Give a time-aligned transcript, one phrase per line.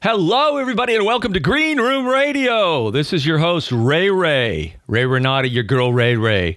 [0.00, 2.90] Hello, everybody, and welcome to Green Room Radio.
[2.90, 4.76] This is your host, Ray Ray.
[4.86, 6.56] Ray Renati, your girl, Ray Ray.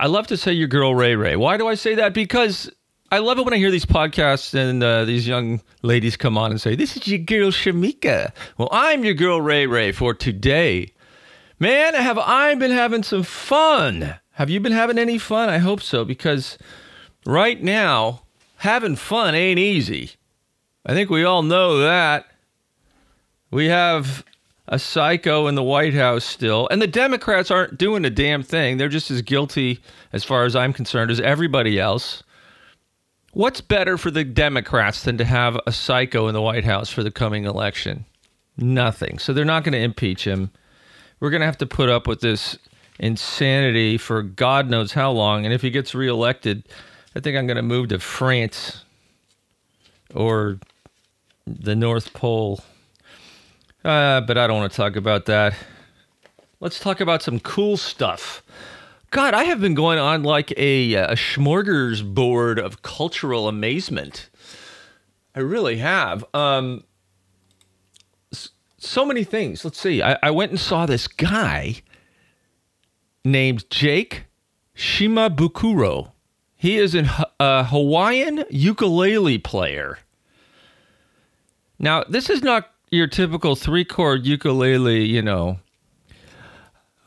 [0.00, 1.36] I love to say your girl, Ray Ray.
[1.36, 2.14] Why do I say that?
[2.14, 2.70] Because
[3.12, 6.50] I love it when I hear these podcasts and uh, these young ladies come on
[6.50, 8.32] and say, This is your girl, Shamika.
[8.56, 10.94] Well, I'm your girl, Ray Ray, for today.
[11.58, 14.14] Man, have I been having some fun?
[14.30, 15.50] Have you been having any fun?
[15.50, 16.56] I hope so, because
[17.26, 18.22] right now,
[18.56, 20.12] having fun ain't easy.
[20.86, 22.24] I think we all know that.
[23.50, 24.24] We have
[24.70, 28.76] a psycho in the White House still, and the Democrats aren't doing a damn thing.
[28.76, 29.80] They're just as guilty,
[30.12, 32.22] as far as I'm concerned, as everybody else.
[33.32, 37.02] What's better for the Democrats than to have a psycho in the White House for
[37.02, 38.04] the coming election?
[38.56, 39.18] Nothing.
[39.18, 40.50] So they're not going to impeach him.
[41.18, 42.56] We're going to have to put up with this
[43.00, 45.44] insanity for God knows how long.
[45.44, 46.68] And if he gets reelected,
[47.16, 48.84] I think I'm going to move to France
[50.14, 50.60] or
[51.46, 52.60] the North Pole.
[53.84, 55.54] Uh, but I don't want to talk about that.
[56.60, 58.42] Let's talk about some cool stuff.
[59.10, 64.28] God, I have been going on like a, a smorgasbord of cultural amazement.
[65.34, 66.24] I really have.
[66.34, 66.84] Um,
[68.80, 69.64] so many things.
[69.64, 70.02] Let's see.
[70.02, 71.82] I, I went and saw this guy
[73.24, 74.24] named Jake
[74.76, 76.12] Shimabukuro.
[76.56, 77.08] He is an,
[77.38, 79.98] a Hawaiian ukulele player.
[81.78, 85.60] Now, this is not your typical three chord ukulele, you know.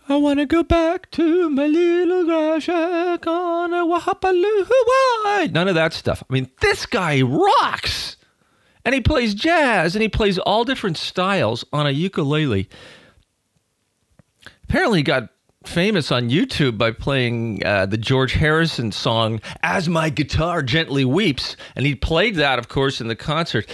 [0.07, 5.75] I want to go back to my little grass shack on a Wahapaloo None of
[5.75, 6.23] that stuff.
[6.29, 8.17] I mean, this guy rocks.
[8.85, 12.67] And he plays jazz and he plays all different styles on a ukulele.
[14.65, 15.29] Apparently, he got
[15.65, 21.55] famous on YouTube by playing uh, the George Harrison song As My Guitar Gently Weeps.
[21.77, 23.65] And he played that, of course, in the concert.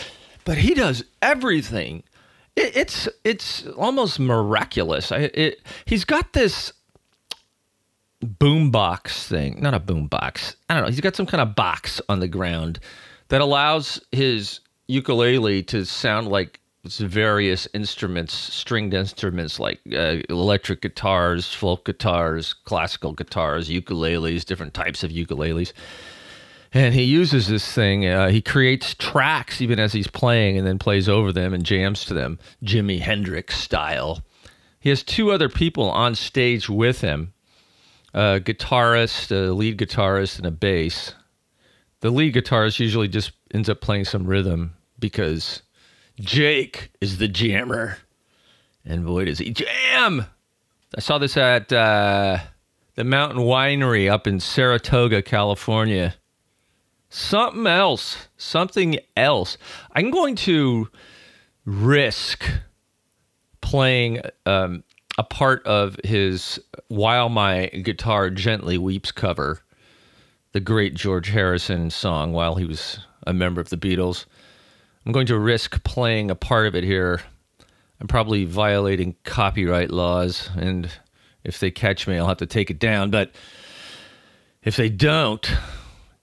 [0.46, 2.04] But he does everything.
[2.56, 5.12] It, it's it's almost miraculous.
[5.12, 6.74] I, it, he's got this
[8.24, 10.56] boombox thing, not a boombox.
[10.70, 10.90] I don't know.
[10.90, 12.80] He's got some kind of box on the ground
[13.30, 21.54] that allows his ukulele to sound like various instruments, stringed instruments like uh, electric guitars,
[21.54, 25.74] folk guitars, classical guitars, ukuleles, different types of ukuleles.
[26.72, 28.06] And he uses this thing.
[28.06, 32.06] Uh, he creates tracks even as he's playing, and then plays over them and jams
[32.06, 34.24] to them, Jimi Hendrix style.
[34.80, 37.34] He has two other people on stage with him
[38.14, 41.14] a guitarist, a lead guitarist, and a bass.
[42.02, 45.62] The lead guitarist usually just ends up playing some rhythm because
[46.20, 47.98] Jake is the jammer.
[48.86, 50.26] And boy, does he jam!
[50.96, 52.40] I saw this at uh,
[52.96, 56.16] the Mountain Winery up in Saratoga, California.
[57.10, 58.28] Something else.
[58.38, 59.58] Something else.
[59.94, 60.90] I'm going to
[61.66, 62.44] risk
[63.62, 64.84] playing um,
[65.18, 69.60] a part of his While My Guitar Gently Weeps cover,
[70.52, 74.26] the great George Harrison song while he was a member of the Beatles.
[75.06, 77.22] I'm going to risk playing a part of it here.
[78.00, 80.90] I'm probably violating copyright laws, and
[81.44, 83.12] if they catch me, I'll have to take it down.
[83.12, 83.32] But
[84.64, 85.50] if they don't,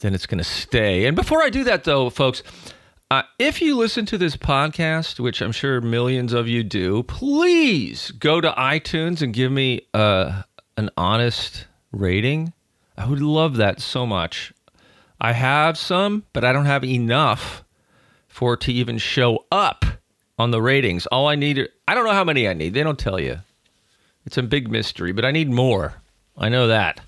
[0.00, 1.06] then it's going to stay.
[1.06, 2.42] And before I do that, though, folks,
[3.10, 8.10] uh, if you listen to this podcast, which I'm sure millions of you do, please
[8.10, 10.42] go to iTunes and give me uh,
[10.76, 12.52] an honest rating.
[12.98, 14.52] I would love that so much.
[15.20, 17.64] I have some, but I don't have enough
[18.28, 19.84] for it to even show up
[20.38, 21.06] on the ratings.
[21.06, 22.74] All I need, I don't know how many I need.
[22.74, 23.38] They don't tell you.
[24.26, 25.94] It's a big mystery, but I need more.
[26.36, 27.00] I know that.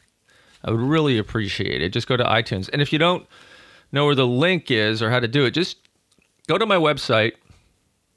[0.65, 1.91] I would really appreciate it.
[1.91, 2.69] Just go to iTunes.
[2.73, 3.27] And if you don't
[3.93, 5.77] know where the link is or how to do it, just
[6.49, 7.33] go to my website,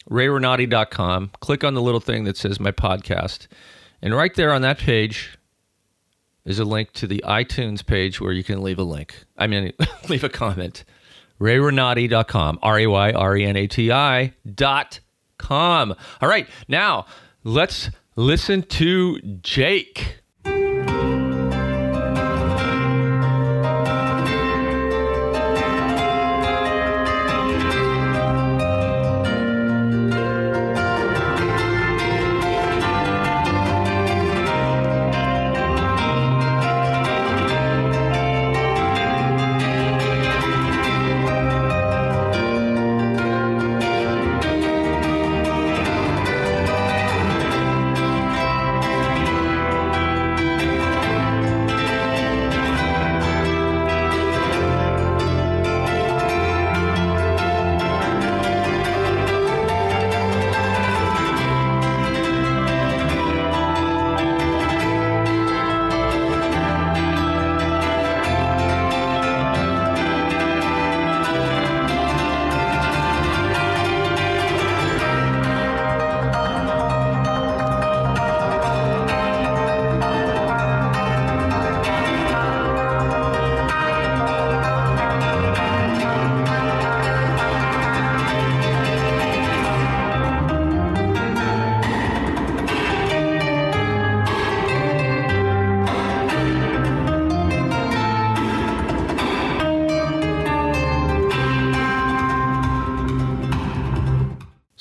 [0.09, 3.47] rayrenati.com, click on the little thing that says my podcast.
[4.01, 5.37] And right there on that page
[6.45, 9.23] is a link to the iTunes page where you can leave a link.
[9.37, 9.73] I mean,
[10.09, 10.83] leave a comment.
[11.39, 14.99] rayrenati.com, R A Y R E N A T I dot
[15.37, 15.93] com.
[16.19, 17.05] All right, now
[17.43, 20.20] let's listen to Jake.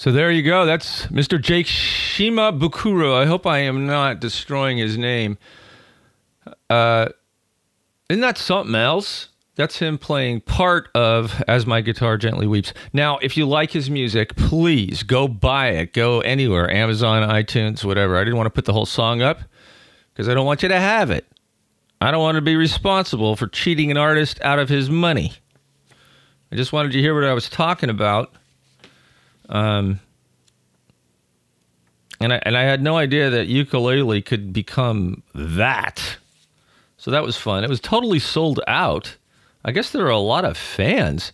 [0.00, 0.64] So there you go.
[0.64, 1.38] That's Mr.
[1.38, 3.14] Jake Shimabukuro.
[3.14, 5.36] I hope I am not destroying his name.
[6.70, 7.10] Uh,
[8.08, 9.28] isn't that something else?
[9.56, 12.72] That's him playing part of As My Guitar Gently Weeps.
[12.94, 15.92] Now, if you like his music, please go buy it.
[15.92, 18.16] Go anywhere Amazon, iTunes, whatever.
[18.16, 19.40] I didn't want to put the whole song up
[20.14, 21.26] because I don't want you to have it.
[22.00, 25.34] I don't want to be responsible for cheating an artist out of his money.
[26.50, 28.34] I just wanted you to hear what I was talking about.
[29.50, 30.00] Um,
[32.20, 36.18] and I and I had no idea that ukulele could become that.
[36.96, 37.64] So that was fun.
[37.64, 39.16] It was totally sold out.
[39.64, 41.32] I guess there are a lot of fans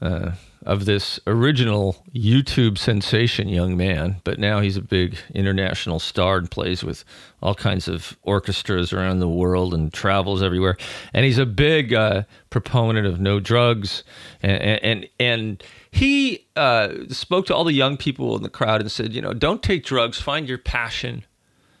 [0.00, 0.32] uh,
[0.68, 6.50] of this original YouTube sensation young man, but now he's a big international star and
[6.50, 7.06] plays with
[7.42, 10.76] all kinds of orchestras around the world and travels everywhere.
[11.14, 14.04] And he's a big uh, proponent of no drugs,
[14.42, 18.92] and and and he uh, spoke to all the young people in the crowd and
[18.92, 21.24] said, you know, don't take drugs, find your passion,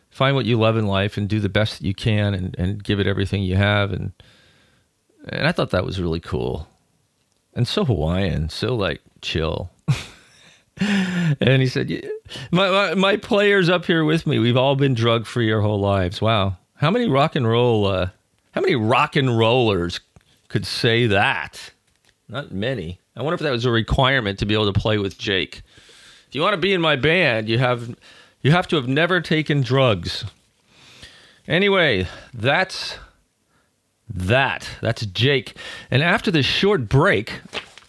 [0.08, 2.82] find what you love in life, and do the best that you can, and and
[2.82, 4.12] give it everything you have, and
[5.28, 6.67] and I thought that was really cool.
[7.58, 9.72] And so Hawaiian, so like chill.
[10.80, 12.02] and he said, "Yeah,
[12.52, 15.80] my, my, my players up here with me, we've all been drug free our whole
[15.80, 16.22] lives.
[16.22, 16.56] Wow.
[16.76, 18.10] How many rock and roll, uh,
[18.52, 19.98] how many rock and rollers
[20.46, 21.72] could say that?
[22.28, 23.00] Not many.
[23.16, 25.62] I wonder if that was a requirement to be able to play with Jake.
[26.28, 27.96] If you want to be in my band, you have
[28.40, 30.24] you have to have never taken drugs.
[31.48, 32.98] Anyway, that's
[34.10, 34.68] that.
[34.80, 35.56] That's Jake.
[35.90, 37.40] And after this short break,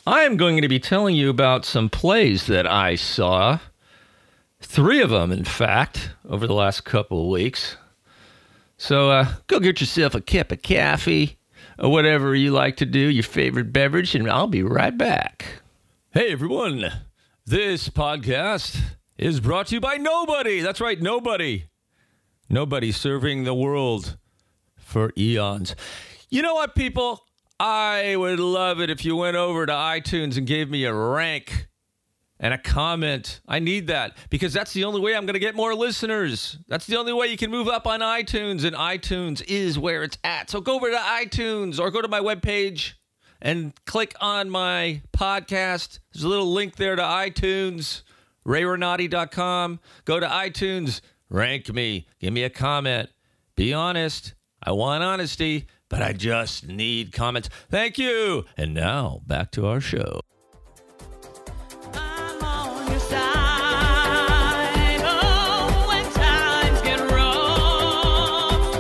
[0.06, 3.60] I am going to be telling you about some plays that I saw.
[4.62, 7.77] Three of them, in fact, over the last couple of weeks.
[8.77, 11.38] So uh, go get yourself a cup of coffee
[11.77, 15.62] or whatever you like to do, your favorite beverage, and I'll be right back.
[16.12, 16.86] Hey, everyone.
[17.45, 18.80] This podcast
[19.18, 20.62] is brought to you by nobody.
[20.62, 21.65] That's right, nobody.
[22.50, 24.18] Nobody serving the world
[24.89, 25.75] for eons.
[26.30, 27.24] You know what, people?
[27.59, 31.68] I would love it if you went over to iTunes and gave me a rank
[32.39, 33.41] and a comment.
[33.47, 36.57] I need that because that's the only way I'm going to get more listeners.
[36.68, 40.18] That's the only way you can move up on iTunes, and iTunes is where it's
[40.24, 40.50] at.
[40.50, 42.93] So go over to iTunes or go to my webpage
[43.41, 46.00] and click on my podcast.
[46.13, 48.03] There's a little link there to iTunes,
[48.48, 49.79] rayrenati.com.
[50.05, 53.10] Go to iTunes, rank me, give me a comment.
[53.55, 54.34] Be honest.
[54.62, 57.50] I want honesty, but I just need comments.
[57.70, 58.46] Thank you.
[58.58, 60.22] And now back to our show.
[61.94, 63.20] I'm on your side.
[65.01, 68.75] Oh, when times get rough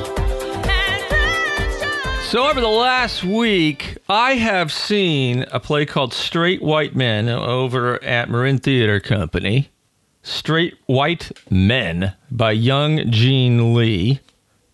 [0.67, 2.23] and tension.
[2.25, 8.03] So, over the last week, I have seen a play called Straight White Men over
[8.03, 9.69] at Marin Theater Company.
[10.21, 14.19] Straight White Men by Young Jean Lee,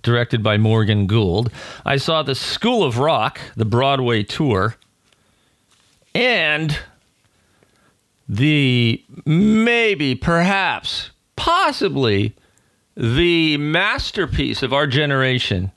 [0.05, 1.51] directed by Morgan Gould.
[1.85, 4.77] I saw the School of Rock, the Broadway tour,
[6.13, 6.79] and
[8.29, 12.33] the maybe, perhaps, possibly
[12.95, 15.71] the masterpiece of our generation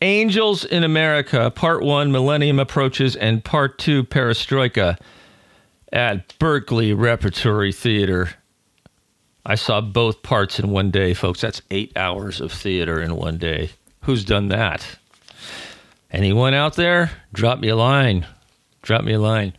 [0.00, 4.96] Angels in America, Part 1, Millennium Approaches, and Part 2, Perestroika,
[5.92, 8.34] at Berkeley Repertory Theater.
[9.48, 11.40] I saw both parts in one day, folks.
[11.40, 13.70] That's eight hours of theater in one day.
[14.02, 14.86] Who's done that?
[16.10, 17.10] Anyone out there?
[17.32, 18.26] Drop me a line.
[18.82, 19.54] Drop me a line.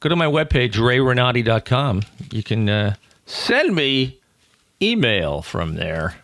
[0.00, 2.02] Go to my webpage, rayrenati.com.
[2.30, 2.94] You can uh,
[3.24, 4.20] send me
[4.82, 6.16] email from there.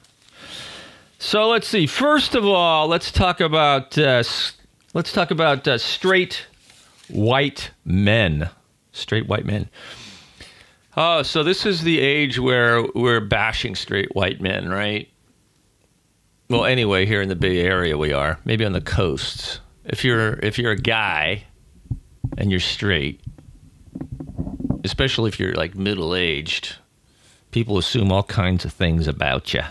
[1.19, 1.87] So let's see.
[1.87, 4.23] First of all, let's talk about uh,
[4.93, 6.47] let's talk about uh, straight
[7.09, 8.51] white men.
[8.93, 9.71] Straight white men.
[10.97, 15.11] Oh, so this is the age where we're bashing straight white men, right?
[16.49, 18.39] Well, anyway, here in the Bay Area we are.
[18.45, 19.61] Maybe on the coasts.
[19.85, 21.45] If you're if you're a guy
[22.39, 23.21] and you're straight,
[24.85, 26.77] especially if you're like middle aged,
[27.51, 29.63] people assume all kinds of things about you.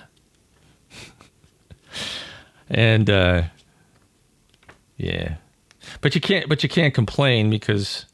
[2.70, 3.44] and uh,
[4.98, 5.36] yeah,
[6.02, 6.48] but you can't.
[6.48, 8.06] But you can't complain because,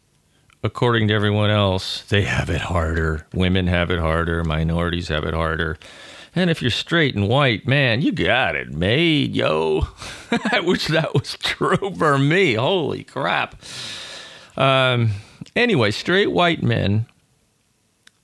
[0.64, 3.26] according to everyone else, they have it harder.
[3.34, 4.44] Women have it harder.
[4.44, 5.78] Minorities have it harder.
[6.34, 9.88] And if you're straight and white, man, you got it made, yo.
[10.52, 12.54] I wish that was true for me.
[12.54, 13.56] Holy crap.
[14.56, 15.12] Um,
[15.56, 17.06] anyway, straight white men.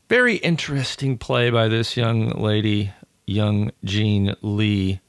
[0.07, 2.93] Very interesting play by this young lady,
[3.25, 5.01] Young Jean Lee.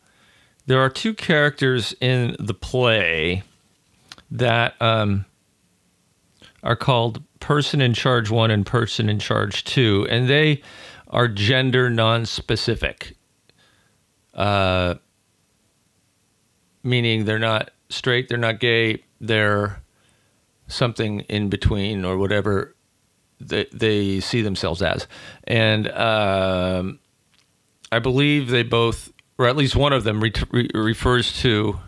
[0.66, 3.44] There are two characters in the play
[4.30, 5.24] that um,
[6.62, 10.62] are called person in charge one and person in charge two, and they
[11.08, 13.16] are gender non-specific.
[14.34, 14.94] Uh,
[16.82, 19.82] meaning they're not straight, they're not gay, they're
[20.66, 22.74] something in between or whatever
[23.40, 25.06] they, they see themselves as.
[25.44, 26.98] And um,
[27.90, 31.78] I believe they both, or at least one of them, re- re- refers to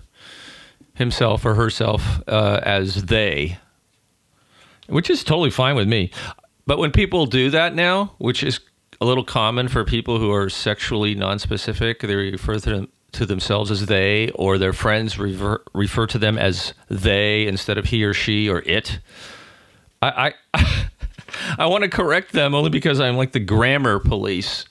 [0.95, 3.59] himself or herself uh, as they,
[4.91, 6.11] which is totally fine with me.
[6.67, 8.61] But when people do that now, which is
[9.01, 13.71] a little common for people who are sexually non-specific, they refer to them to themselves
[13.73, 18.15] as they, or their friends refer, refer to them as they instead of he or
[18.15, 19.01] she or it.
[20.01, 20.87] I I,
[21.59, 24.65] I want to correct them only because I'm like the grammar police,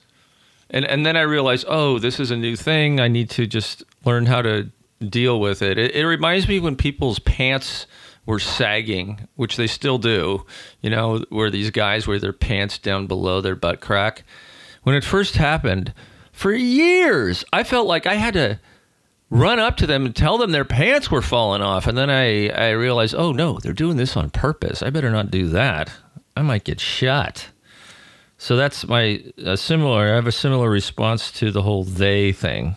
[0.70, 3.00] and and then I realize, oh, this is a new thing.
[3.00, 4.70] I need to just learn how to
[5.06, 5.78] deal with it.
[5.78, 7.86] It, it reminds me when people's pants
[8.26, 10.44] were sagging, which they still do.
[10.80, 14.24] You know, where these guys wear their pants down below their butt crack.
[14.82, 15.92] When it first happened
[16.32, 18.60] for years, I felt like I had to
[19.30, 21.86] run up to them and tell them their pants were falling off.
[21.86, 24.82] And then I, I realized, oh no, they're doing this on purpose.
[24.82, 25.92] I better not do that.
[26.36, 27.48] I might get shot.
[28.38, 30.12] So that's my a similar.
[30.12, 32.76] I have a similar response to the whole they thing.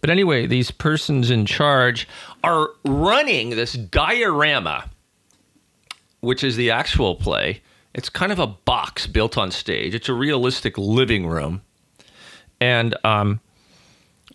[0.00, 2.08] But anyway, these persons in charge
[2.44, 4.90] are running this diorama,
[6.20, 7.62] which is the actual play.
[7.94, 9.94] It's kind of a box built on stage.
[9.94, 11.62] It's a realistic living room
[12.60, 13.40] and um,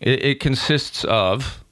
[0.00, 1.64] it, it consists of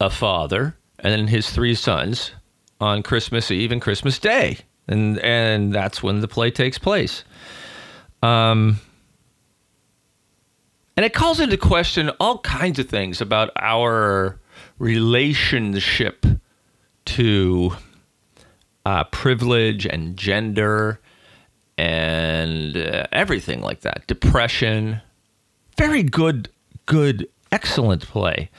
[0.00, 2.32] a father and then his three sons
[2.80, 4.58] on Christmas Eve and Christmas Day,
[4.88, 7.24] and and that's when the play takes place.
[8.22, 8.80] Um,
[11.00, 14.38] and it calls into question all kinds of things about our
[14.78, 16.26] relationship
[17.06, 17.72] to
[18.84, 21.00] uh, privilege and gender
[21.78, 25.00] and uh, everything like that, depression,
[25.78, 26.50] very good,
[26.84, 28.50] good, excellent play.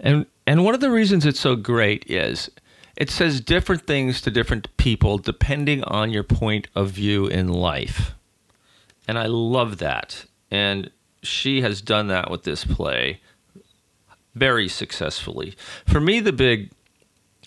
[0.00, 2.50] And and one of the reasons it's so great is
[2.96, 8.16] it says different things to different people depending on your point of view in life.
[9.06, 10.24] And I love that.
[10.50, 10.90] And
[11.22, 13.20] she has done that with this play
[14.34, 15.54] very successfully.
[15.86, 16.70] For me, the big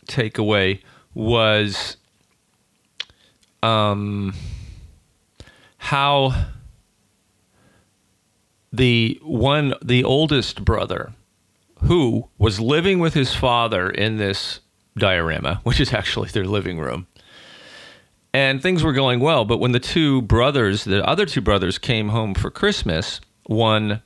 [0.07, 0.81] takeaway
[1.13, 1.97] was
[3.63, 4.33] um,
[5.77, 6.47] how
[8.73, 11.13] the one the oldest brother
[11.83, 14.59] who was living with his father in this
[14.97, 17.07] diorama, which is actually their living room.
[18.33, 22.09] And things were going well, but when the two brothers, the other two brothers came
[22.09, 23.19] home for Christmas,
[23.51, 24.01] one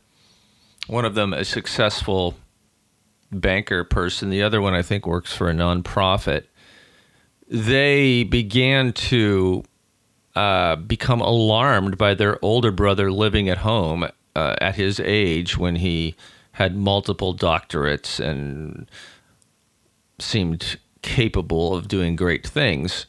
[0.88, 2.36] one of them a successful
[3.32, 6.44] banker person, the other one I think works for a nonprofit.
[7.48, 9.64] They began to
[10.36, 15.78] uh, become alarmed by their older brother living at home uh, at his age when
[15.78, 16.16] he
[16.54, 18.90] had multiple doctorates and
[20.20, 23.06] seemed capable of doing great things.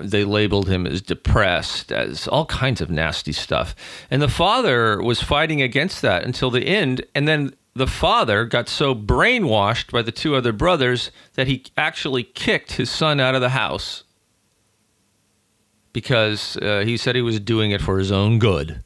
[0.00, 3.74] They labeled him as depressed, as all kinds of nasty stuff.
[4.10, 7.04] And the father was fighting against that until the end.
[7.14, 12.24] And then the father got so brainwashed by the two other brothers that he actually
[12.24, 14.04] kicked his son out of the house
[15.92, 18.82] because uh, he said he was doing it for his own good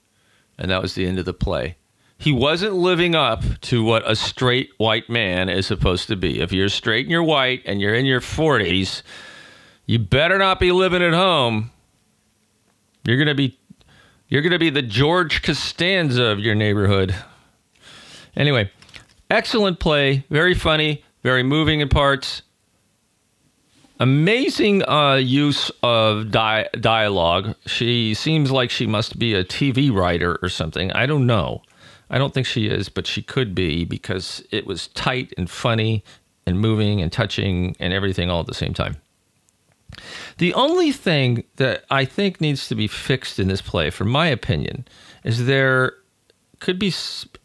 [0.60, 1.76] and that was the end of the play.
[2.18, 6.40] He wasn't living up to what a straight white man is supposed to be.
[6.40, 9.02] If you're straight and you're white and you're in your 40s,
[9.90, 11.72] you better not be living at home.
[13.04, 13.58] You're going to be
[14.28, 17.12] you're going to be the George Costanza of your neighborhood.
[18.36, 18.70] Anyway,
[19.28, 22.42] excellent play, very funny, very moving in parts
[23.98, 27.56] amazing uh, use of di- dialogue.
[27.66, 30.92] She seems like she must be a TV writer or something.
[30.92, 31.62] I don't know.
[32.08, 36.04] I don't think she is, but she could be because it was tight and funny
[36.46, 38.96] and moving and touching and everything all at the same time.
[40.38, 44.26] The only thing that I think needs to be fixed in this play, from my
[44.26, 44.86] opinion,
[45.24, 45.94] is there
[46.60, 46.92] could be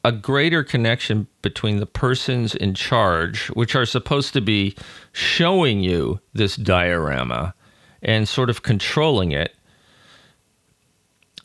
[0.04, 4.75] a greater connection between the persons in charge, which are supposed to be
[5.14, 7.54] showing you this diorama
[8.02, 9.56] and sort of controlling it.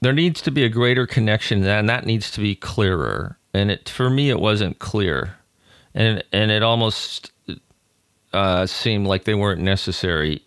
[0.03, 3.39] There needs to be a greater connection, and that needs to be clearer.
[3.55, 5.37] And it, for me, it wasn't clear,
[5.95, 7.33] and and it almost
[8.33, 10.43] uh, seemed like they weren't necessary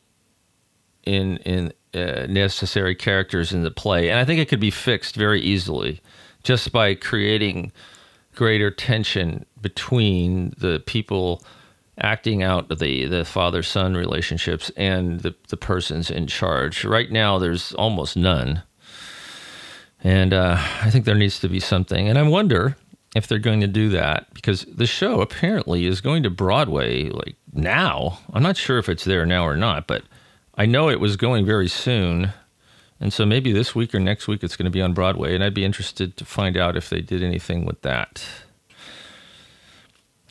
[1.03, 4.09] in in uh, necessary characters in the play.
[4.09, 6.01] And I think it could be fixed very easily
[6.43, 7.71] just by creating
[8.35, 11.43] greater tension between the people
[11.99, 16.85] acting out the the father son relationships and the the persons in charge.
[16.85, 18.63] Right now, there's almost none,
[20.03, 22.09] and uh, I think there needs to be something.
[22.09, 22.75] And I wonder
[23.15, 27.35] if they're going to do that because the show apparently is going to Broadway like
[27.53, 28.19] now.
[28.33, 30.03] I'm not sure if it's there now or not, but
[30.55, 32.33] I know it was going very soon.
[32.99, 35.43] And so maybe this week or next week it's going to be on Broadway, and
[35.43, 38.25] I'd be interested to find out if they did anything with that.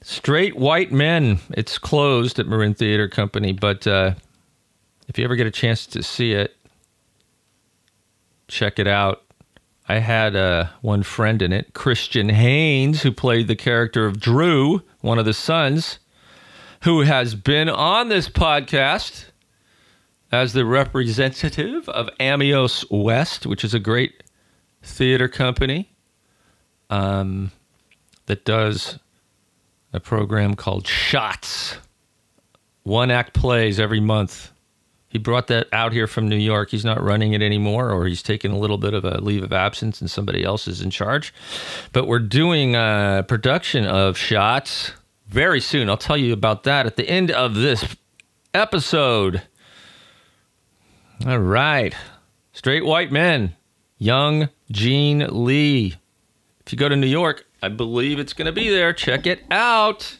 [0.02, 1.38] Straight White Men.
[1.50, 4.14] It's closed at Marin Theater Company, but uh,
[5.08, 6.56] if you ever get a chance to see it,
[8.48, 9.22] check it out.
[9.88, 14.82] I had uh, one friend in it, Christian Haynes, who played the character of Drew,
[15.00, 15.98] one of the sons,
[16.82, 19.26] who has been on this podcast
[20.32, 24.22] as the representative of Amios West, which is a great
[24.82, 25.92] theater company
[26.90, 27.52] um,
[28.26, 28.98] that does
[29.92, 31.76] a program called Shots.
[32.82, 34.50] One act plays every month.
[35.08, 36.70] He brought that out here from New York.
[36.70, 39.52] He's not running it anymore, or he's taking a little bit of a leave of
[39.52, 41.34] absence and somebody else is in charge.
[41.92, 44.92] But we're doing a production of Shots
[45.28, 45.90] very soon.
[45.90, 47.94] I'll tell you about that at the end of this
[48.54, 49.42] episode.
[51.26, 51.94] All right.
[52.52, 53.54] Straight white men.
[53.98, 55.94] Young Jean Lee.
[56.66, 58.92] If you go to New York, I believe it's going to be there.
[58.92, 60.18] Check it out.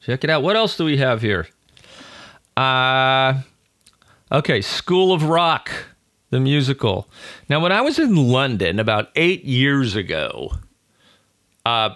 [0.00, 0.42] Check it out.
[0.42, 1.46] What else do we have here?
[2.56, 3.42] Uh
[4.30, 5.70] okay, School of Rock,
[6.30, 7.08] the musical.
[7.48, 10.52] Now, when I was in London about 8 years ago,
[11.64, 11.90] uh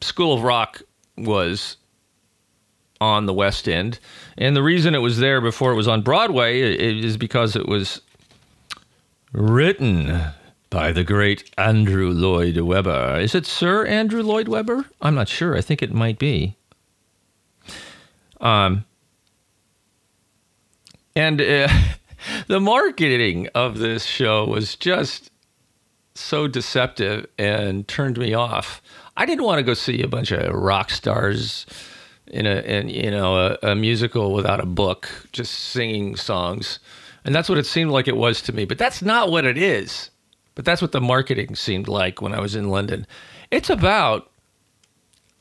[0.00, 0.82] School of Rock
[1.16, 1.76] was
[3.04, 3.98] on the West End.
[4.38, 8.00] And the reason it was there before it was on Broadway is because it was
[9.32, 10.20] written
[10.70, 13.18] by the great Andrew Lloyd Webber.
[13.20, 14.86] Is it Sir Andrew Lloyd Webber?
[15.00, 15.56] I'm not sure.
[15.56, 16.56] I think it might be.
[18.40, 18.84] Um,
[21.14, 21.68] and uh,
[22.48, 25.30] the marketing of this show was just
[26.14, 28.80] so deceptive and turned me off.
[29.16, 31.66] I didn't want to go see a bunch of rock stars
[32.26, 36.78] in a in you know a, a musical without a book, just singing songs,
[37.24, 38.64] and that's what it seemed like it was to me.
[38.64, 40.10] But that's not what it is.
[40.54, 43.06] But that's what the marketing seemed like when I was in London.
[43.50, 44.30] It's about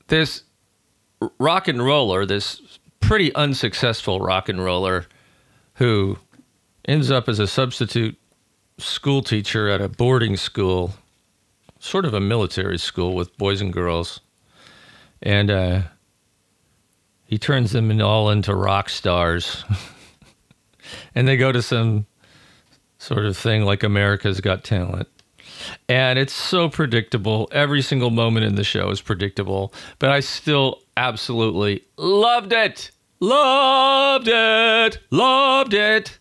[0.07, 0.43] this
[1.37, 2.61] rock and roller, this
[2.99, 5.05] pretty unsuccessful rock and roller
[5.75, 6.17] who
[6.85, 8.17] ends up as a substitute
[8.77, 10.93] school teacher at a boarding school,
[11.79, 14.19] sort of a military school with boys and girls.
[15.21, 15.81] And uh,
[17.33, 19.65] he turns them all into rock stars.
[21.15, 22.05] and they go to some
[22.99, 25.07] sort of thing like America's Got Talent.
[25.89, 27.49] And it's so predictable.
[27.51, 32.91] Every single moment in the show is predictable, but I still absolutely loved it.
[33.19, 34.99] Loved it.
[35.09, 36.19] Loved it.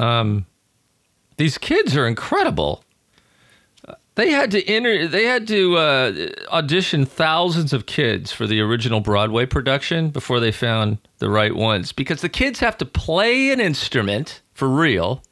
[0.00, 0.44] Um
[1.36, 2.82] these kids are incredible.
[4.16, 5.06] They had to enter.
[5.06, 10.50] They had to uh, audition thousands of kids for the original Broadway production before they
[10.50, 11.92] found the right ones.
[11.92, 15.22] Because the kids have to play an instrument for real,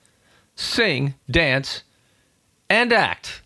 [0.55, 1.83] sing, dance,
[2.69, 3.41] and act.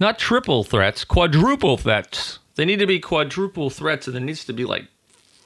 [0.00, 2.40] Not triple threats, quadruple threats.
[2.56, 4.88] They need to be quadruple threats, and there needs to be like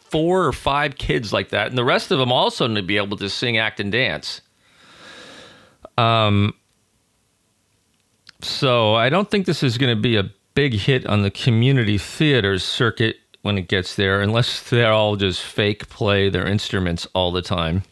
[0.09, 2.97] four or five kids like that, and the rest of them also need to be
[2.97, 4.41] able to sing, act, and dance.
[5.99, 6.55] Um
[8.47, 11.99] so I don't think this is going to be a big hit on the community
[11.99, 17.31] theaters circuit when it gets there, unless they're all just fake play their instruments all
[17.31, 17.83] the time.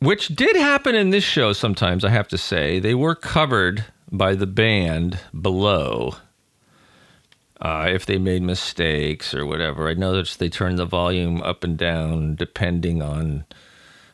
[0.00, 2.78] Which did happen in this show sometimes, I have to say.
[2.78, 6.14] They were covered by the band below.
[7.60, 9.88] Uh, if they made mistakes or whatever.
[9.88, 13.46] I noticed they turned the volume up and down depending on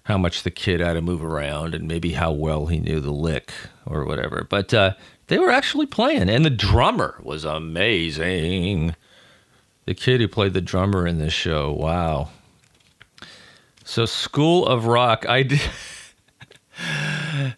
[0.04, 3.10] how much the kid had to move around and maybe how well he knew the
[3.10, 3.52] lick
[3.86, 4.46] or whatever.
[4.48, 4.94] But uh,
[5.26, 8.94] they were actually playing, and the drummer was amazing.
[9.86, 12.28] The kid who played the drummer in this show, wow.
[13.84, 15.60] So, School of Rock, I did.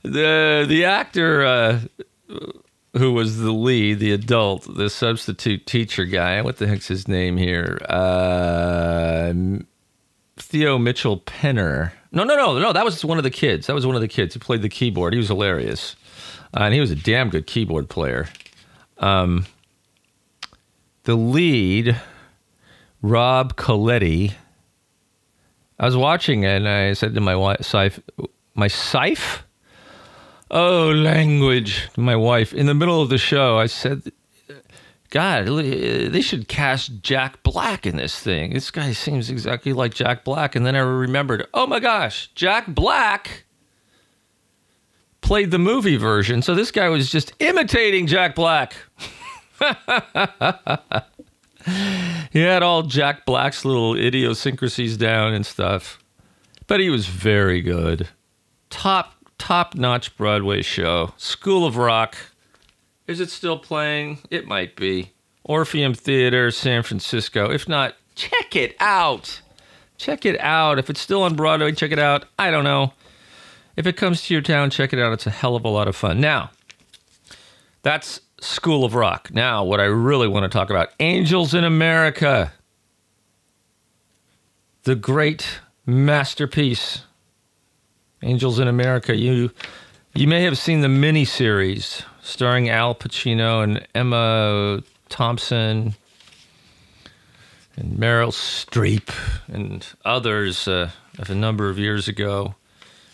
[0.02, 1.80] the the actor uh,
[2.96, 6.40] who was the lead, the adult, the substitute teacher guy.
[6.42, 7.78] What the heck's his name here?
[7.88, 9.32] Uh,
[10.48, 11.90] Theo Mitchell Penner.
[12.12, 12.72] No, no, no, no.
[12.72, 13.66] That was one of the kids.
[13.66, 15.12] That was one of the kids who played the keyboard.
[15.12, 15.96] He was hilarious,
[16.56, 18.28] uh, and he was a damn good keyboard player.
[18.98, 19.44] Um,
[21.02, 22.00] the lead,
[23.02, 24.34] Rob Colletti.
[25.80, 27.74] I was watching and I said to my wife,
[28.54, 29.40] "My Sife."
[30.48, 31.88] Oh, language!
[31.96, 34.12] My wife in the middle of the show, I said,
[35.16, 35.62] God, uh,
[36.10, 38.52] they should cast Jack Black in this thing.
[38.52, 40.54] This guy seems exactly like Jack Black.
[40.54, 43.46] And then I remembered, oh my gosh, Jack Black
[45.22, 46.42] played the movie version.
[46.42, 48.76] So this guy was just imitating Jack Black.
[52.30, 55.98] he had all Jack Black's little idiosyncrasies down and stuff.
[56.66, 58.10] But he was very good.
[58.68, 61.14] Top top notch Broadway show.
[61.16, 62.18] School of Rock.
[63.06, 64.18] Is it still playing?
[64.30, 65.12] It might be.
[65.44, 67.50] Orpheum Theater, San Francisco.
[67.50, 69.40] If not, check it out.
[69.96, 70.78] Check it out.
[70.78, 72.24] If it's still on Broadway, check it out.
[72.38, 72.92] I don't know.
[73.76, 75.12] If it comes to your town, check it out.
[75.12, 76.20] It's a hell of a lot of fun.
[76.20, 76.50] Now,
[77.82, 79.30] that's School of Rock.
[79.32, 82.52] Now, what I really want to talk about Angels in America.
[84.82, 87.02] The great masterpiece
[88.22, 89.14] Angels in America.
[89.14, 89.50] You
[90.14, 95.94] you may have seen the miniseries starring Al Pacino and Emma Thompson
[97.76, 99.14] and Meryl Streep
[99.46, 102.56] and others uh, of a number of years ago,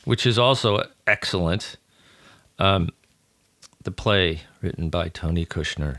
[0.04, 1.76] which is also excellent.
[2.58, 2.88] Um,
[3.82, 5.98] the play written by Tony Kushner.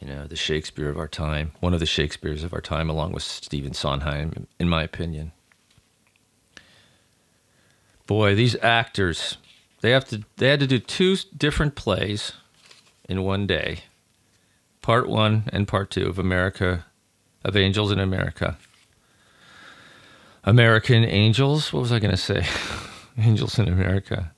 [0.00, 3.12] You know, the Shakespeare of our time, one of the Shakespeares of our time, along
[3.12, 5.32] with Stephen Sondheim, in my opinion.
[8.06, 9.38] Boy, these actors,
[9.80, 12.32] they have to they had to do two different plays
[13.08, 13.80] in one day.
[14.82, 16.86] Part 1 and part 2 of America
[17.44, 18.56] of Angels in America.
[20.44, 22.46] American Angels, what was I going to say?
[23.18, 24.32] Angels in America.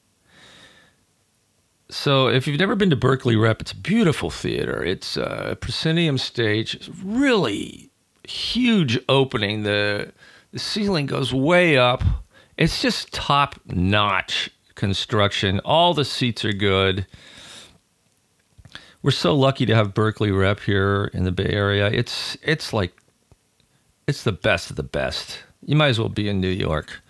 [1.88, 4.82] So, if you've never been to Berkeley Rep, it's a beautiful theater.
[4.84, 7.90] It's a proscenium stage, it's really
[8.24, 9.64] huge opening.
[9.64, 10.12] The
[10.52, 12.02] the ceiling goes way up.
[12.56, 15.60] It's just top notch construction.
[15.60, 17.06] All the seats are good.
[19.02, 21.88] We're so lucky to have Berkeley Rep here in the Bay Area.
[21.88, 22.92] It's it's like
[24.08, 25.38] it's the best of the best.
[25.64, 27.02] You might as well be in New York.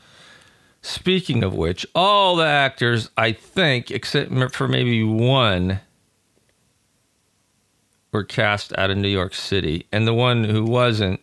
[0.83, 5.81] Speaking of which, all the actors, I think, except for maybe one,
[8.13, 9.87] were cast out of New York City.
[9.93, 11.21] And the one who wasn't,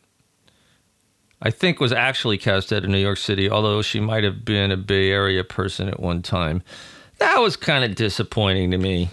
[1.42, 4.72] I think, was actually cast out of New York City, although she might have been
[4.72, 6.64] a Bay Area person at one time.
[7.20, 9.10] That was kind of disappointing to me.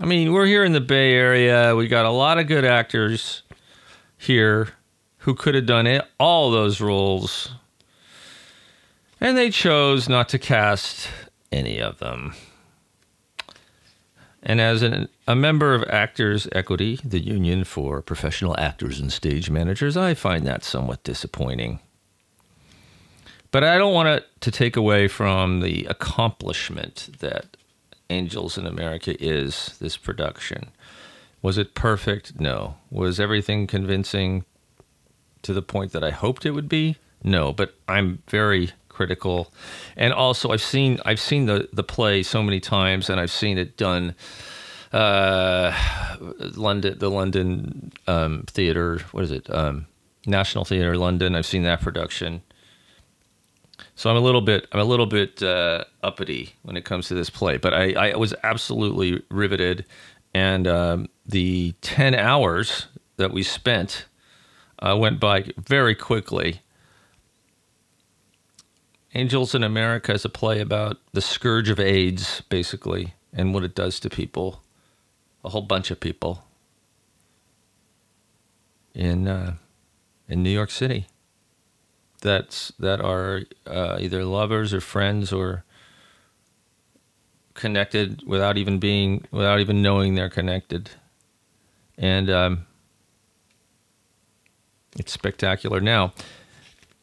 [0.00, 1.74] I mean, we're here in the Bay Area.
[1.74, 3.42] We got a lot of good actors
[4.16, 4.70] here
[5.18, 7.50] who could have done it, all those roles
[9.20, 11.08] and they chose not to cast
[11.50, 12.34] any of them.
[14.48, 19.50] And as an, a member of Actors Equity, the union for professional actors and stage
[19.50, 21.80] managers, I find that somewhat disappointing.
[23.50, 27.58] But I don't want it to take away from the accomplishment that
[28.08, 30.70] Angels in America is this production.
[31.42, 32.40] Was it perfect?
[32.40, 32.76] No.
[32.90, 34.46] Was everything convincing
[35.42, 36.96] to the point that I hoped it would be?
[37.22, 39.52] No, but I'm very critical.
[39.96, 43.56] And also, I've seen I've seen the the play so many times, and I've seen
[43.56, 44.14] it done.
[44.92, 45.70] Uh,
[46.56, 48.98] London, the London um, theater.
[49.12, 49.48] What is it?
[49.50, 49.86] Um,
[50.26, 51.34] National Theater, London.
[51.36, 52.42] I've seen that production.
[53.94, 57.14] So I'm a little bit I'm a little bit uh, uppity when it comes to
[57.14, 59.84] this play, but I, I was absolutely riveted,
[60.34, 64.06] and um, the ten hours that we spent
[64.78, 66.62] uh, went by very quickly.
[69.14, 73.74] Angels in America is a play about the scourge of AIDS, basically, and what it
[73.74, 74.62] does to people,
[75.42, 76.44] a whole bunch of people
[78.94, 79.54] in uh,
[80.28, 81.06] in New York City.
[82.20, 85.64] That's that are uh, either lovers or friends or
[87.54, 90.90] connected without even being without even knowing they're connected,
[91.96, 92.66] and um,
[94.98, 95.80] it's spectacular.
[95.80, 96.12] Now,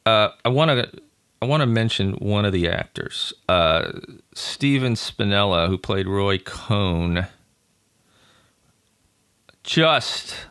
[0.05, 1.01] uh, I want to
[1.45, 3.91] I want to mention one of the actors, uh,
[4.33, 7.27] Stephen Spinella, who played Roy Cohn.
[9.63, 10.47] Just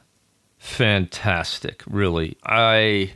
[0.57, 2.37] fantastic, really.
[2.47, 3.15] I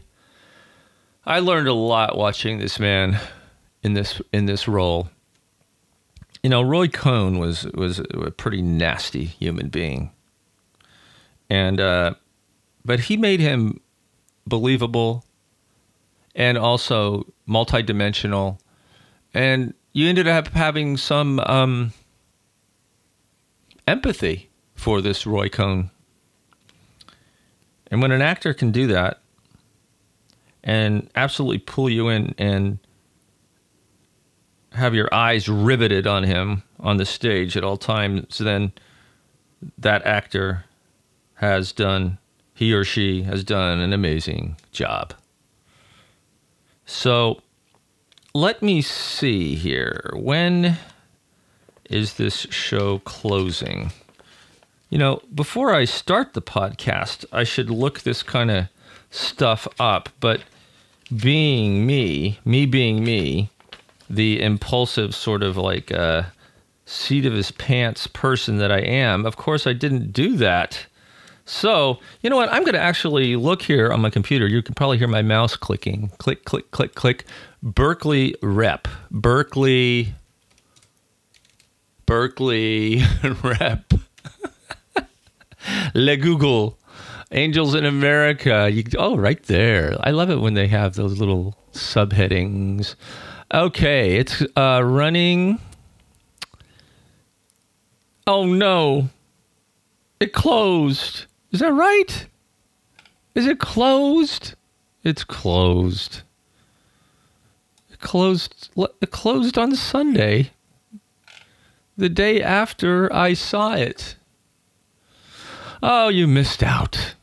[1.25, 3.21] I learned a lot watching this man
[3.85, 5.09] in this in this role.
[6.43, 10.11] You know, Roy Cohn was was a pretty nasty human being,
[11.49, 12.15] and uh,
[12.85, 13.79] but he made him
[14.49, 15.25] believable
[16.39, 18.59] and also multidimensional.
[19.35, 21.93] And you ended up having some um,
[23.87, 25.91] empathy for this Roy Cohn.
[27.91, 29.21] And when an actor can do that
[30.63, 32.79] and absolutely pull you in and
[34.73, 38.73] have your eyes riveted on him on the stage at all times, then
[39.77, 40.65] that actor
[41.35, 42.19] has done,
[42.55, 45.15] he or she has done an amazing job.
[46.89, 47.43] So
[48.33, 50.11] let me see here.
[50.15, 50.79] When
[51.91, 53.93] is this show closing?
[54.89, 58.69] You know, before I start the podcast, I should look this kind of
[59.11, 60.41] stuff up, but
[61.15, 63.51] being me, me being me,
[64.09, 66.23] the impulsive sort of like uh,
[66.87, 70.87] seat of his pants person that I am, of course I didn't do that.
[71.49, 72.53] So, you know what?
[72.53, 74.47] I'm going to actually look here on my computer.
[74.47, 76.11] You can probably hear my mouse clicking.
[76.19, 77.25] Click, click, click, click.
[77.63, 78.87] Berkeley rep.
[79.11, 80.13] Berkeley.
[82.05, 83.03] Berkeley
[83.43, 83.95] rep.
[85.95, 86.79] Le Google.
[87.33, 88.69] Angels in America.
[88.71, 89.97] You, oh, right there.
[90.01, 92.95] I love it when they have those little subheadings.
[93.55, 95.59] Okay, it's uh, running.
[98.27, 99.09] Oh no,
[100.21, 101.25] it closed.
[101.51, 102.27] Is that right?
[103.35, 104.55] Is it closed?
[105.05, 106.23] It's closed.
[107.91, 108.71] It closed.
[109.01, 110.51] It closed on Sunday.
[111.97, 114.17] The day after I saw it.
[115.83, 117.15] Oh, you missed out.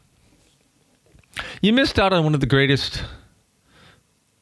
[1.61, 3.03] You missed out on one of the greatest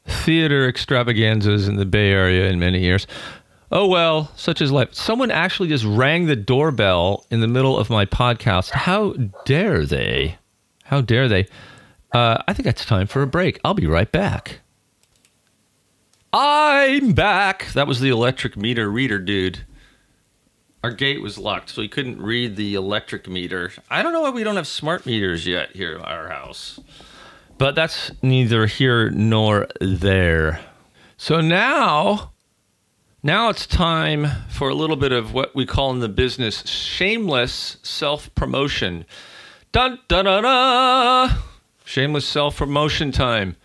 [0.06, 3.08] theater extravaganzas in the Bay Area in many years.
[3.76, 4.94] Oh well, such is life.
[4.94, 8.70] Someone actually just rang the doorbell in the middle of my podcast.
[8.70, 9.14] How
[9.46, 10.38] dare they?
[10.84, 11.48] How dare they?
[12.12, 13.60] Uh, I think it's time for a break.
[13.66, 14.60] I'll be right back.
[16.32, 17.74] I'm back.
[17.74, 19.66] That was the electric meter reader dude.
[20.84, 23.72] Our gate was locked, so he couldn't read the electric meter.
[23.90, 26.80] I don't know why we don't have smart meters yet here at our house.
[27.58, 30.60] But that's neither here nor there.
[31.18, 32.33] So now,
[33.24, 37.78] now it's time for a little bit of what we call in the business shameless
[37.82, 39.06] self promotion.
[39.72, 41.38] Dun dun dun dun!
[41.86, 43.56] Shameless self promotion time.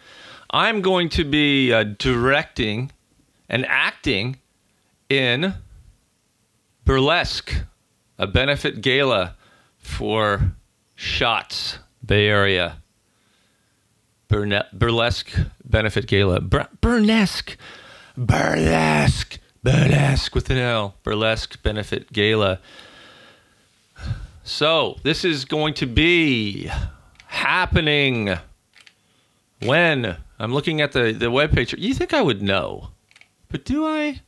[0.51, 2.90] I'm going to be uh, directing
[3.49, 4.38] and acting
[5.11, 5.55] in
[6.85, 7.53] Burlesque,
[8.18, 9.37] a benefit gala
[9.77, 10.53] for
[10.94, 12.83] Shots, Bay Area.
[14.29, 15.31] Burne- burlesque
[15.64, 16.40] benefit gala.
[16.40, 17.57] Bur- burlesque.
[18.16, 19.38] Burlesque.
[19.62, 20.94] Burlesque with an L.
[21.03, 22.61] Burlesque benefit gala.
[24.44, 26.71] So, this is going to be
[27.27, 28.37] happening
[29.62, 31.75] when I'm looking at the, the webpage.
[31.77, 32.88] You think I would know,
[33.49, 34.23] but do I?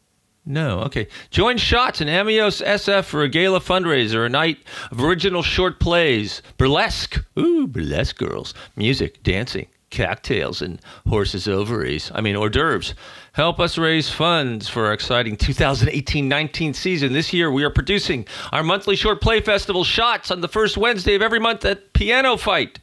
[0.45, 0.81] No.
[0.81, 1.07] Okay.
[1.31, 4.59] Join Shots and Amios SF for a gala fundraiser, a night
[4.91, 12.11] of original short plays, burlesque, ooh, burlesque girls, music, dancing, cocktails, and horses' ovaries.
[12.15, 12.95] I mean, hors d'oeuvres.
[13.33, 17.13] Help us raise funds for our exciting 2018 19 season.
[17.13, 21.15] This year, we are producing our monthly short play festival, Shots, on the first Wednesday
[21.15, 22.79] of every month at Piano Fight.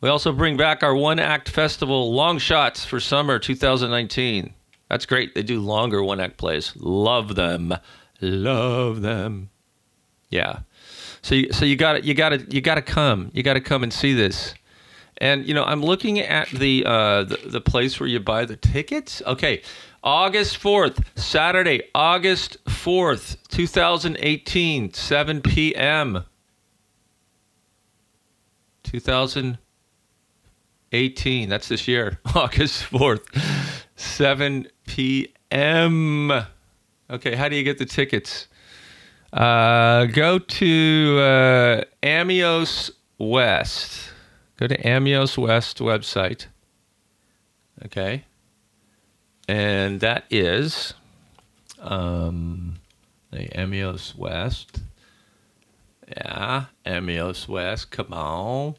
[0.00, 4.52] We also bring back our one act festival, Long Shots, for summer 2019.
[4.88, 5.34] That's great.
[5.34, 6.72] They do longer one act plays.
[6.76, 7.74] Love them.
[8.20, 9.48] Love them.
[10.28, 10.60] Yeah.
[11.22, 13.30] So you, so you got to you got to you got to come.
[13.32, 14.54] You got to come and see this.
[15.22, 18.56] And you know, I'm looking at the, uh, the the place where you buy the
[18.56, 19.22] tickets.
[19.24, 19.62] Okay,
[20.02, 26.24] August 4th, Saturday, August 4th, 2018, 7 p.m.
[28.82, 31.48] 2018.
[31.48, 33.22] That's this year, August 4th,
[33.94, 36.32] 7 p.m.
[37.08, 38.48] Okay, how do you get the tickets?
[39.32, 44.11] Uh, go to uh, Amios West.
[44.62, 46.46] Go to Amios West website.
[47.84, 48.22] Okay.
[49.48, 50.94] And that is
[51.80, 52.76] um,
[53.32, 54.82] the Amios West.
[56.06, 57.90] Yeah, Amios West.
[57.90, 58.76] Come on.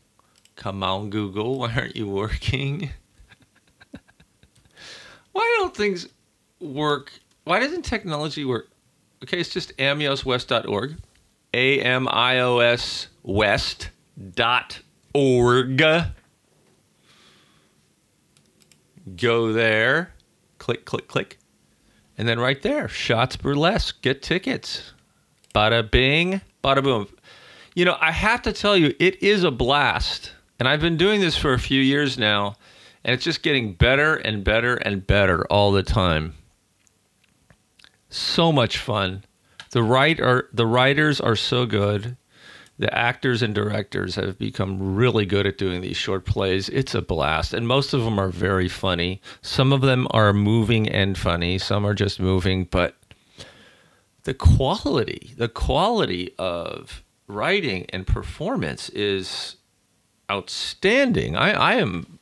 [0.55, 1.59] Come on, Google.
[1.59, 2.91] Why aren't you working?
[5.33, 6.07] Why don't things
[6.61, 7.11] work?
[7.43, 8.69] Why doesn't technology work?
[9.21, 10.95] Okay, it's just amioswest.org.
[11.53, 13.89] A M I O S West
[14.33, 14.79] dot
[15.13, 15.83] org.
[19.17, 20.13] Go there,
[20.59, 21.39] click, click, click,
[22.17, 24.01] and then right there, Shots Burlesque.
[24.01, 24.93] Get tickets.
[25.53, 27.07] Bada bing, bada boom.
[27.75, 30.31] You know, I have to tell you, it is a blast.
[30.59, 32.55] And I've been doing this for a few years now,
[33.03, 36.35] and it's just getting better and better and better all the time.
[38.09, 39.25] So much fun.
[39.71, 42.15] The writer, the writers are so good
[42.79, 46.69] the actors and directors have become really good at doing these short plays.
[46.69, 49.21] It's a blast, and most of them are very funny.
[49.41, 51.57] Some of them are moving and funny.
[51.57, 52.95] Some are just moving, but
[54.23, 59.57] the quality, the quality of writing and performance is
[60.31, 61.35] outstanding.
[61.35, 62.19] I, I am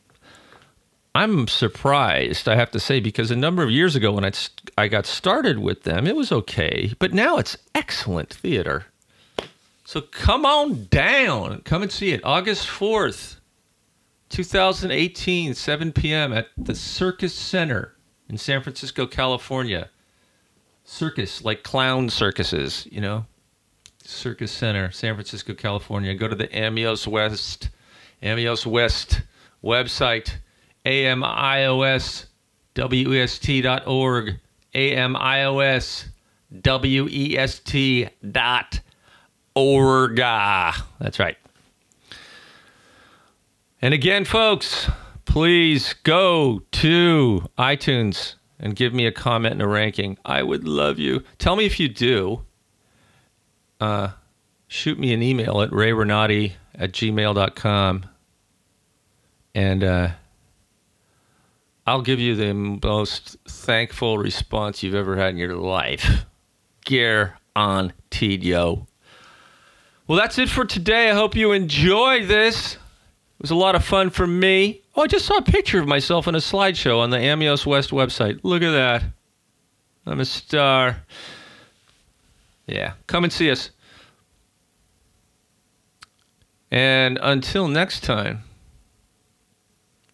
[1.13, 4.31] I'm surprised, I have to say, because a number of years ago when I,
[4.77, 8.85] I got started with them, it was okay, but now it's excellent theater.
[9.91, 11.63] So come on down.
[11.63, 12.21] Come and see it.
[12.23, 13.41] August 4th,
[14.29, 16.31] 2018, 7 p.m.
[16.31, 17.97] at the Circus Center
[18.29, 19.89] in San Francisco, California.
[20.85, 23.25] Circus, like clown circuses, you know?
[24.01, 26.15] Circus Center, San Francisco, California.
[26.15, 27.67] Go to the Amios West,
[28.23, 29.23] Amios West
[29.61, 30.35] website,
[30.85, 32.27] a m i o s
[32.75, 34.39] w e s t dot org.
[40.99, 41.37] That's right.
[43.81, 44.89] And again, folks,
[45.25, 50.17] please go to iTunes and give me a comment and a ranking.
[50.23, 51.23] I would love you.
[51.39, 52.45] Tell me if you do.
[53.79, 54.09] Uh,
[54.67, 58.05] shoot me an email at rayrenati at gmail.com.
[59.55, 60.09] And uh,
[61.87, 66.25] I'll give you the most thankful response you've ever had in your life.
[66.85, 68.85] Guaranteed, yo.
[70.11, 71.09] Well, that's it for today.
[71.09, 72.73] I hope you enjoyed this.
[72.73, 72.79] It
[73.39, 74.81] was a lot of fun for me.
[74.93, 77.91] Oh, I just saw a picture of myself in a slideshow on the Amios West
[77.91, 78.41] website.
[78.43, 79.03] Look at that.
[80.05, 80.97] I'm a star.
[82.67, 83.69] Yeah, come and see us.
[86.71, 88.43] And until next time,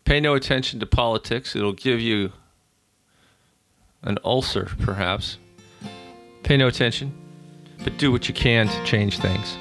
[0.05, 1.55] pay no attention to politics.
[1.55, 2.33] It'll give you
[4.03, 5.39] an ulcer, perhaps.
[6.43, 7.11] Pay no attention,
[7.83, 9.57] but do what you can to change things.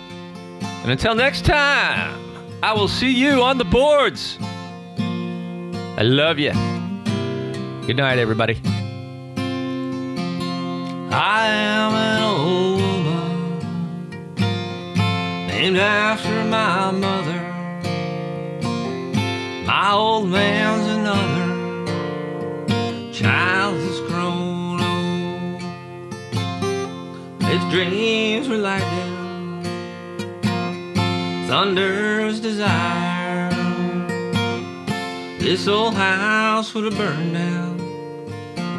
[0.60, 2.26] And until next time.
[2.62, 4.38] I will see you on the boards.
[5.98, 6.52] I love you.
[7.86, 8.60] Good night, everybody.
[11.12, 13.58] I am an old woman
[15.46, 17.40] named after my mother.
[19.66, 21.46] My old man's another
[23.12, 25.62] child that's grown old.
[27.42, 28.95] His dreams were lightning
[31.56, 33.48] thunder's desire.
[35.38, 37.80] This old house would have burned down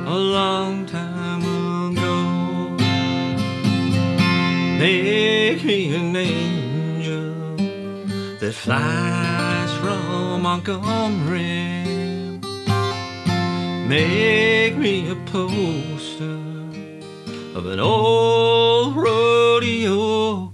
[0.05, 2.77] a long time ago.
[4.77, 7.55] Make me an angel
[8.41, 11.81] that flies from Montgomery.
[13.87, 16.39] Make me a poster
[17.57, 20.53] of an old rodeo.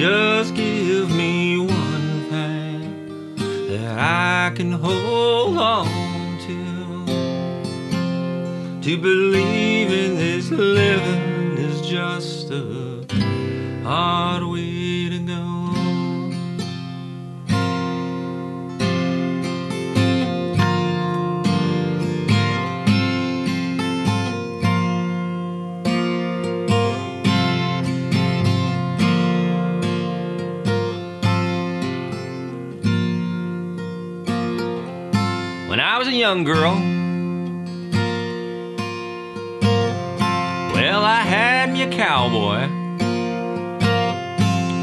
[0.00, 3.36] Just give me one thing
[3.68, 5.86] that I can hold on
[6.46, 7.04] to.
[8.80, 13.04] To believe in this living is just a
[13.84, 15.49] hard way to go.
[36.30, 36.74] Young girl,
[40.72, 42.68] well, I had me a cowboy.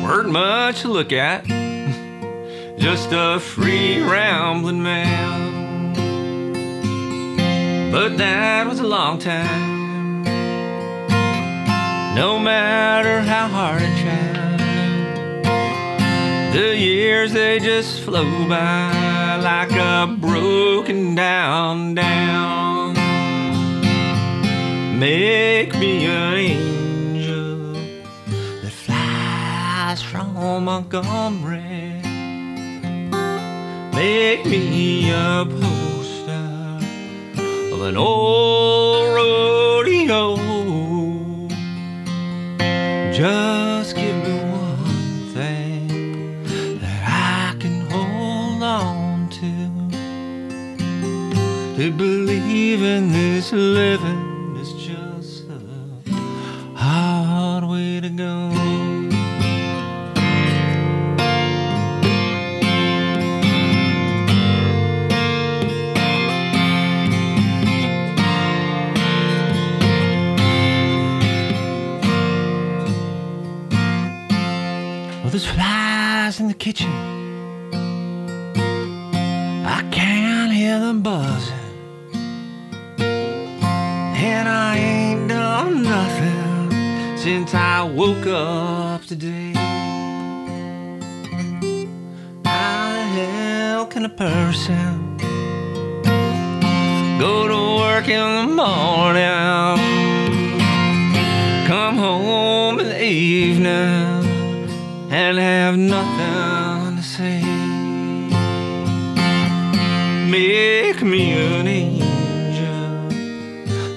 [0.04, 1.46] Weren't much to look at,
[2.78, 5.94] just a free rambling man.
[7.94, 10.26] But that was a long time.
[12.14, 14.50] No matter how hard I tried,
[16.54, 18.97] the years they just flow by
[19.48, 22.94] like a broken down down.
[25.00, 27.74] Make me an angel
[28.62, 32.02] that flies from Montgomery.
[33.94, 36.50] Make me a poster
[37.74, 38.57] of an old
[53.50, 58.50] this living is just a hard way to go.
[75.22, 77.07] Well, there's flies in the kitchen.
[88.08, 89.52] Woke up today.
[92.46, 95.18] How the hell can a person
[97.20, 99.78] go to work in the morning,
[101.68, 104.24] come home in the evening,
[105.12, 107.42] and have nothing to say?
[110.32, 113.10] Make me an angel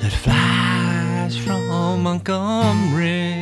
[0.02, 3.39] that flies from Montgomery.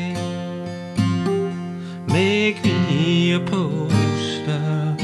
[2.19, 4.97] Make me a poster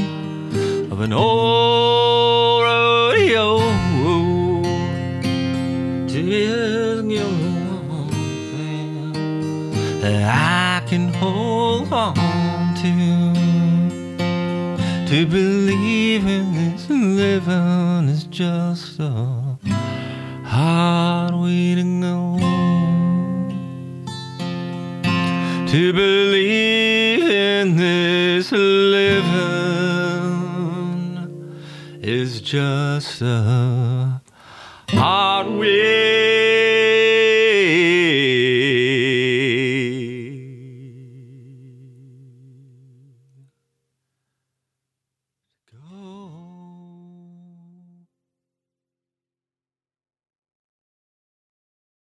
[0.91, 3.59] of an old rodeo.
[6.07, 8.09] Just give me one
[8.51, 12.93] thing that I can hold on to.
[15.09, 19.57] To believe in this living is just a
[20.43, 22.39] hard way to go.
[25.71, 26.64] To believe
[27.65, 29.25] in this living
[31.99, 34.21] is just a
[34.89, 36.14] hard way